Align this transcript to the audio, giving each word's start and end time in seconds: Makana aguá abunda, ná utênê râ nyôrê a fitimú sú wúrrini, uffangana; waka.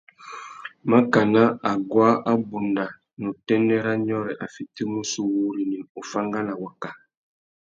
Makana 0.91 1.43
aguá 1.71 2.09
abunda, 2.31 2.85
ná 3.19 3.27
utênê 3.33 3.77
râ 3.85 3.93
nyôrê 4.05 4.33
a 4.43 4.45
fitimú 4.53 4.99
sú 5.11 5.21
wúrrini, 5.33 5.77
uffangana; 5.99 6.53
waka. 6.63 6.89